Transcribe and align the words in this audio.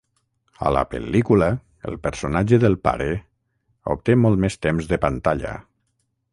A 0.69 0.69
la 0.75 0.81
pel·lícula, 0.93 1.49
el 1.91 1.99
personatge 2.07 2.59
del 2.65 2.79
"Pare" 2.89 3.09
obté 3.97 4.19
molt 4.25 4.45
més 4.47 4.59
temps 4.67 4.93
de 4.95 5.03
pantalla. 5.09 5.57